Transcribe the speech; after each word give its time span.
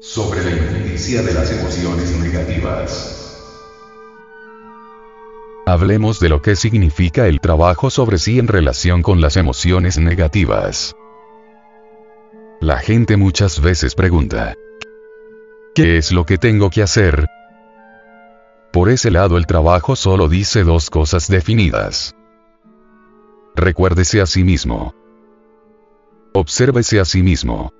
sobre 0.00 0.42
la 0.42 0.50
injusticia 0.50 1.22
de 1.22 1.34
las 1.34 1.52
emociones 1.52 2.18
negativas. 2.18 3.36
Hablemos 5.66 6.18
de 6.20 6.30
lo 6.30 6.40
que 6.40 6.56
significa 6.56 7.26
el 7.26 7.38
trabajo 7.38 7.90
sobre 7.90 8.16
sí 8.16 8.38
en 8.38 8.48
relación 8.48 9.02
con 9.02 9.20
las 9.20 9.36
emociones 9.36 9.98
negativas. 9.98 10.96
La 12.62 12.78
gente 12.78 13.18
muchas 13.18 13.60
veces 13.60 13.94
pregunta, 13.94 14.54
¿qué 15.74 15.98
es 15.98 16.12
lo 16.12 16.24
que 16.24 16.38
tengo 16.38 16.70
que 16.70 16.82
hacer? 16.82 17.26
Por 18.72 18.88
ese 18.88 19.10
lado 19.10 19.36
el 19.36 19.46
trabajo 19.46 19.96
solo 19.96 20.28
dice 20.28 20.64
dos 20.64 20.88
cosas 20.88 21.28
definidas. 21.28 22.14
Recuérdese 23.54 24.22
a 24.22 24.26
sí 24.26 24.44
mismo. 24.44 24.94
Obsérvese 26.32 27.00
a 27.00 27.04
sí 27.04 27.22
mismo. 27.22 27.72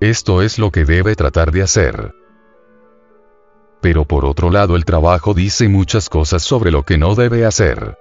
Esto 0.00 0.42
es 0.42 0.60
lo 0.60 0.70
que 0.70 0.84
debe 0.84 1.16
tratar 1.16 1.50
de 1.50 1.62
hacer. 1.62 2.14
Pero 3.80 4.04
por 4.04 4.24
otro 4.24 4.50
lado 4.50 4.76
el 4.76 4.84
trabajo 4.84 5.34
dice 5.34 5.68
muchas 5.68 6.08
cosas 6.08 6.42
sobre 6.42 6.70
lo 6.70 6.84
que 6.84 6.98
no 6.98 7.16
debe 7.16 7.44
hacer. 7.44 7.98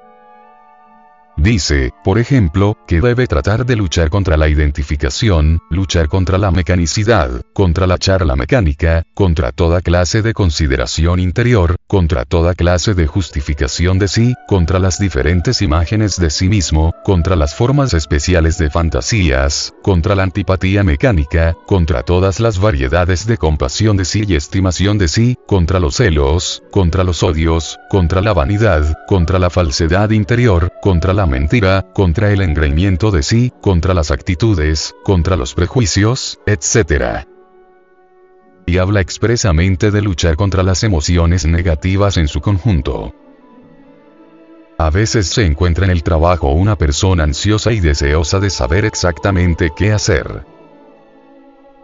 Dice, 1.37 1.91
por 2.03 2.19
ejemplo, 2.19 2.75
que 2.87 3.01
debe 3.01 3.25
tratar 3.25 3.65
de 3.65 3.75
luchar 3.75 4.09
contra 4.09 4.37
la 4.37 4.47
identificación, 4.47 5.59
luchar 5.69 6.07
contra 6.07 6.37
la 6.37 6.51
mecanicidad, 6.51 7.41
contra 7.53 7.87
la 7.87 7.97
charla 7.97 8.35
mecánica, 8.35 9.03
contra 9.15 9.51
toda 9.51 9.81
clase 9.81 10.21
de 10.21 10.33
consideración 10.33 11.19
interior, 11.19 11.75
contra 11.87 12.25
toda 12.25 12.53
clase 12.53 12.93
de 12.93 13.05
justificación 13.05 13.97
de 13.97 14.07
sí, 14.07 14.33
contra 14.47 14.79
las 14.79 14.97
diferentes 14.97 15.61
imágenes 15.61 16.17
de 16.17 16.29
sí 16.29 16.47
mismo, 16.47 16.95
contra 17.03 17.35
las 17.35 17.53
formas 17.53 17.93
especiales 17.93 18.57
de 18.57 18.69
fantasías, 18.69 19.73
contra 19.83 20.15
la 20.15 20.23
antipatía 20.23 20.83
mecánica, 20.83 21.55
contra 21.67 22.01
todas 22.01 22.39
las 22.39 22.57
variedades 22.57 23.27
de 23.27 23.37
compasión 23.37 23.97
de 23.97 24.05
sí 24.05 24.23
y 24.25 24.35
estimación 24.35 24.97
de 24.97 25.09
sí, 25.09 25.37
contra 25.45 25.79
los 25.79 25.97
celos, 25.97 26.63
contra 26.71 27.03
los 27.03 27.23
odios, 27.23 27.77
contra 27.89 28.21
la 28.21 28.33
vanidad, 28.33 28.95
contra 29.05 29.37
la 29.37 29.49
falsedad 29.49 30.09
interior, 30.11 30.71
contra 30.81 31.13
la 31.13 31.25
mentira, 31.25 31.85
contra 31.93 32.31
el 32.31 32.41
engreimiento 32.41 33.11
de 33.11 33.23
sí, 33.23 33.51
contra 33.61 33.93
las 33.93 34.11
actitudes, 34.11 34.95
contra 35.03 35.35
los 35.35 35.53
prejuicios, 35.53 36.39
etc. 36.45 37.25
Y 38.65 38.77
habla 38.77 39.01
expresamente 39.01 39.91
de 39.91 40.01
luchar 40.01 40.37
contra 40.37 40.63
las 40.63 40.83
emociones 40.83 41.45
negativas 41.45 42.15
en 42.15 42.29
su 42.29 42.39
conjunto. 42.39 43.13
A 44.79 44.91
veces 44.91 45.27
se 45.27 45.43
encuentra 45.43 45.85
en 45.85 45.91
el 45.91 46.03
trabajo 46.03 46.51
una 46.51 46.77
persona 46.77 47.23
ansiosa 47.23 47.71
y 47.71 47.79
deseosa 47.79 48.39
de 48.39 48.51
saber 48.51 48.85
exactamente 48.85 49.71
qué 49.75 49.91
hacer. 49.91 50.45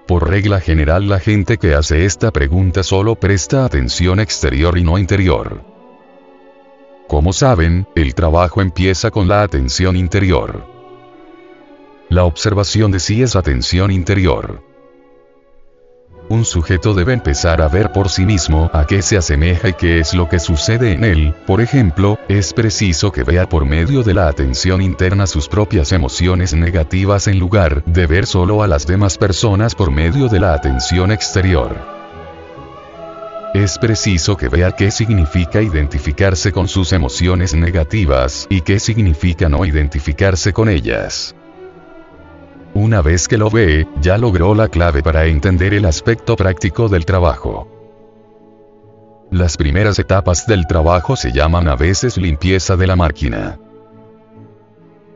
Por 0.06 0.30
regla 0.30 0.60
general 0.60 1.10
la 1.10 1.20
gente 1.20 1.58
que 1.58 1.74
hace 1.74 2.06
esta 2.06 2.30
pregunta 2.32 2.84
solo 2.84 3.16
presta 3.16 3.66
atención 3.66 4.20
exterior 4.20 4.78
y 4.78 4.84
no 4.84 5.00
interior. 5.00 5.64
Como 7.08 7.34
saben, 7.34 7.88
el 7.96 8.14
trabajo 8.14 8.62
empieza 8.62 9.10
con 9.10 9.28
la 9.28 9.42
atención 9.42 9.96
interior. 9.96 10.64
La 12.10 12.26
observación 12.26 12.92
de 12.92 13.00
sí 13.00 13.24
es 13.24 13.36
atención 13.36 13.90
interior. 13.90 14.73
Un 16.44 16.48
sujeto 16.48 16.94
debe 16.94 17.14
empezar 17.14 17.62
a 17.62 17.70
ver 17.70 17.94
por 17.94 18.10
sí 18.10 18.26
mismo 18.26 18.70
a 18.74 18.86
qué 18.86 19.02
se 19.02 19.16
asemeja 19.16 19.70
y 19.70 19.74
qué 19.76 20.00
es 20.00 20.14
lo 20.14 20.28
que 20.28 20.40
sucede 20.40 20.92
en 20.92 21.06
él, 21.06 21.34
por 21.48 21.62
ejemplo, 21.62 22.20
es 22.28 22.52
preciso 22.52 23.14
que 23.14 23.24
vea 23.24 23.48
por 23.48 23.64
medio 23.64 24.04
de 24.04 24.14
la 24.14 24.28
atención 24.28 24.82
interna 24.82 25.26
sus 25.26 25.48
propias 25.48 25.94
emociones 25.94 26.54
negativas 26.54 27.30
en 27.30 27.40
lugar 27.40 27.82
de 27.86 28.08
ver 28.08 28.26
solo 28.26 28.62
a 28.62 28.68
las 28.68 28.86
demás 28.86 29.18
personas 29.18 29.74
por 29.74 29.90
medio 29.90 30.28
de 30.28 30.42
la 30.42 30.54
atención 30.54 31.14
exterior. 31.14 31.78
Es 33.54 33.78
preciso 33.78 34.36
que 34.36 34.50
vea 34.50 34.74
qué 34.74 34.92
significa 34.92 35.62
identificarse 35.62 36.52
con 36.52 36.68
sus 36.68 36.92
emociones 36.92 37.54
negativas 37.54 38.48
y 38.50 38.59
qué 38.59 38.82
significa 38.82 39.48
no 39.48 39.64
identificarse 39.64 40.52
con 40.52 40.68
ellas. 40.68 41.34
Una 42.73 43.01
vez 43.01 43.28
que 43.28 43.38
lo 43.38 43.50
ve, 43.50 43.88
ya 44.01 44.17
logró 44.17 44.56
la 44.56 44.67
clave 44.67 45.03
para 45.03 45.25
entender 45.25 45.73
el 45.73 45.85
aspecto 45.85 46.35
práctico 46.35 46.89
del 46.89 47.06
trabajo. 47.06 47.67
Las 49.31 49.57
primeras 49.57 50.00
etapas 50.00 50.47
del 50.47 50.67
trabajo 50.67 51.16
se 51.16 51.31
llaman 51.31 51.67
a 51.67 51.75
veces 51.75 52.17
limpieza 52.17 52.75
de 52.75 52.88
la 52.88 52.95
máquina. 52.95 53.59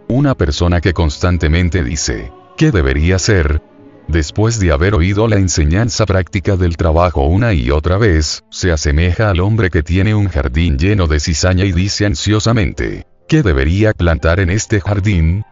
Una 0.07 0.35
persona 0.35 0.81
que 0.81 0.93
constantemente 0.93 1.83
dice, 1.83 2.31
¿qué 2.57 2.71
debería 2.71 3.19
ser? 3.19 3.61
después 4.07 4.59
de 4.59 4.71
haber 4.71 4.95
oído 4.95 5.27
la 5.27 5.35
enseñanza 5.35 6.05
práctica 6.05 6.55
del 6.55 6.77
trabajo 6.77 7.25
una 7.25 7.53
y 7.53 7.71
otra 7.71 7.97
vez, 7.97 8.43
se 8.49 8.71
asemeja 8.71 9.29
al 9.29 9.39
hombre 9.39 9.69
que 9.69 9.83
tiene 9.83 10.15
un 10.15 10.29
jardín 10.29 10.77
lleno 10.77 11.07
de 11.07 11.19
cizaña 11.19 11.65
y 11.65 11.71
dice 11.71 12.05
ansiosamente, 12.05 13.05
¿qué 13.27 13.43
debería 13.43 13.93
plantar 13.93 14.39
en 14.39 14.49
este 14.49 14.79
jardín? 14.81 15.43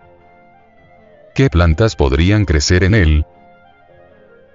¿Qué 1.35 1.49
plantas 1.49 1.97
podrían 1.97 2.45
crecer 2.45 2.85
en 2.85 2.93
él? 2.93 3.25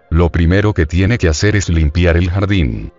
Lo 0.08 0.30
primero 0.30 0.72
que 0.72 0.86
tiene 0.86 1.18
que 1.18 1.28
hacer 1.28 1.54
es 1.54 1.68
limpiar 1.68 2.16
el 2.16 2.30
jardín. 2.30 2.90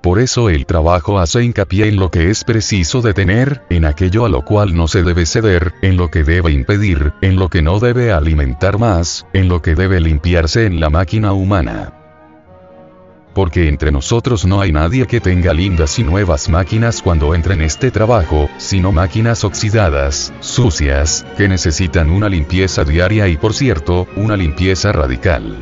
Por 0.00 0.20
eso 0.20 0.48
el 0.48 0.64
trabajo 0.64 1.18
hace 1.18 1.42
hincapié 1.42 1.88
en 1.88 1.96
lo 1.96 2.12
que 2.12 2.30
es 2.30 2.44
preciso 2.44 3.02
detener, 3.02 3.62
en 3.70 3.84
aquello 3.84 4.24
a 4.24 4.28
lo 4.28 4.44
cual 4.44 4.76
no 4.76 4.86
se 4.86 5.02
debe 5.02 5.26
ceder, 5.26 5.74
en 5.82 5.96
lo 5.96 6.12
que 6.12 6.22
debe 6.22 6.52
impedir, 6.52 7.12
en 7.22 7.34
lo 7.34 7.48
que 7.48 7.60
no 7.60 7.80
debe 7.80 8.12
alimentar 8.12 8.78
más, 8.78 9.26
en 9.32 9.48
lo 9.48 9.60
que 9.60 9.74
debe 9.74 9.98
limpiarse 9.98 10.66
en 10.66 10.78
la 10.78 10.90
máquina 10.90 11.32
humana. 11.32 12.01
Porque 13.34 13.68
entre 13.68 13.90
nosotros 13.90 14.44
no 14.44 14.60
hay 14.60 14.72
nadie 14.72 15.06
que 15.06 15.20
tenga 15.20 15.54
lindas 15.54 15.98
y 15.98 16.04
nuevas 16.04 16.48
máquinas 16.48 17.00
cuando 17.00 17.34
entra 17.34 17.54
en 17.54 17.62
este 17.62 17.90
trabajo, 17.90 18.50
sino 18.58 18.92
máquinas 18.92 19.44
oxidadas, 19.44 20.34
sucias, 20.40 21.24
que 21.38 21.48
necesitan 21.48 22.10
una 22.10 22.28
limpieza 22.28 22.84
diaria 22.84 23.28
y 23.28 23.38
por 23.38 23.54
cierto, 23.54 24.06
una 24.16 24.36
limpieza 24.36 24.92
radical. 24.92 25.56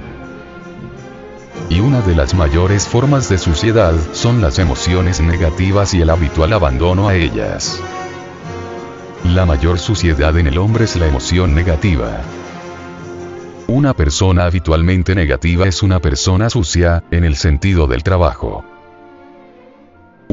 Y 1.68 1.78
una 1.78 2.00
de 2.00 2.16
las 2.16 2.34
mayores 2.34 2.88
formas 2.88 3.28
de 3.28 3.38
suciedad 3.38 3.94
son 4.12 4.40
las 4.40 4.58
emociones 4.58 5.20
negativas 5.20 5.94
y 5.94 6.00
el 6.00 6.10
habitual 6.10 6.52
abandono 6.52 7.08
a 7.08 7.14
ellas. 7.14 7.80
La 9.24 9.46
mayor 9.46 9.78
suciedad 9.78 10.36
en 10.38 10.48
el 10.48 10.58
hombre 10.58 10.86
es 10.86 10.96
la 10.96 11.06
emoción 11.06 11.54
negativa. 11.54 12.22
Una 13.72 13.94
persona 13.94 14.46
habitualmente 14.46 15.14
negativa 15.14 15.64
es 15.68 15.84
una 15.84 16.00
persona 16.00 16.50
sucia, 16.50 17.04
en 17.12 17.22
el 17.22 17.36
sentido 17.36 17.86
del 17.86 18.02
trabajo. 18.02 18.64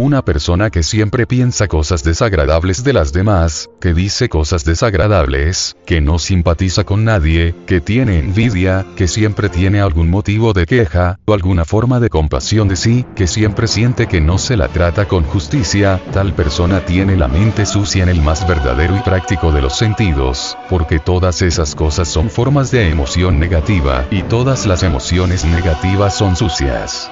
Una 0.08 0.24
persona 0.24 0.70
que 0.70 0.84
siempre 0.84 1.28
piensa 1.28 1.68
cosas 1.68 2.02
desagradables 2.02 2.86
de 2.86 2.94
las 2.94 3.12
demás, 3.12 3.70
que 3.82 3.94
dice 3.94 4.30
cosas 4.30 4.64
desagradables, 4.64 5.76
que 5.86 6.00
no 6.00 6.18
simpatiza 6.18 6.86
con 6.86 7.04
nadie, 7.04 7.54
que 7.66 7.82
tiene 7.82 8.20
envidia, 8.20 8.86
que 8.96 9.10
siempre 9.10 9.50
tiene 9.50 9.82
algún 9.82 10.10
motivo 10.10 10.54
de 10.54 10.66
queja, 10.66 11.20
o 11.26 11.34
alguna 11.34 11.66
forma 11.66 12.00
de 12.00 12.10
compasión 12.10 12.70
de 12.70 12.78
sí, 12.78 13.06
que 13.18 13.28
siempre 13.28 13.68
siente 13.68 14.08
que 14.08 14.22
no 14.22 14.38
se 14.38 14.56
la 14.56 14.70
trata 14.70 15.10
con 15.10 15.26
justicia, 15.26 16.02
tal 16.14 16.34
persona 16.34 16.86
tiene 16.86 17.18
la 17.18 17.28
mente 17.28 17.66
sucia 17.66 18.04
en 18.04 18.08
el 18.08 18.22
más 18.22 18.48
verdadero 18.48 18.96
y 18.96 19.02
práctico 19.02 19.52
de 19.52 19.62
los 19.62 19.78
sentidos, 19.78 20.58
porque 20.70 21.00
todas 21.00 21.42
esas 21.42 21.76
cosas 21.76 22.08
son 22.08 22.30
formas 22.30 22.72
de 22.72 22.90
emoción 22.90 23.42
negativa, 23.42 24.06
y 24.10 24.24
todas 24.24 24.66
las 24.68 24.84
emociones 24.84 25.44
negativas 25.44 26.16
son 26.16 26.38
sucias. 26.38 27.12